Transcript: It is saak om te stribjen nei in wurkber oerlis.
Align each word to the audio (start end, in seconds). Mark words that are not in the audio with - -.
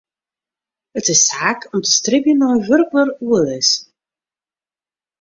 It 0.99 1.05
is 1.13 1.21
saak 1.29 1.59
om 1.73 1.79
te 1.83 1.91
stribjen 1.97 2.37
nei 2.39 2.51
in 2.55 2.65
wurkber 2.67 3.07
oerlis. 3.27 3.69